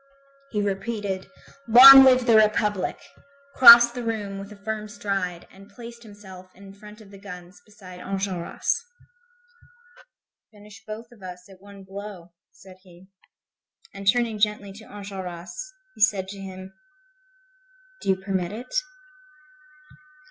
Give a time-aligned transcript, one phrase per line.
[0.49, 1.29] He repeated:
[1.67, 2.99] "Long live the Republic!"
[3.53, 7.61] crossed the room with a firm stride and placed himself in front of the guns
[7.67, 8.81] beside Enjolras.
[10.51, 13.09] "Finish both of us at one blow," said he.
[13.93, 15.51] And turning gently to Enjolras,
[15.93, 16.73] he said to him:
[18.01, 18.73] "Do you permit it?"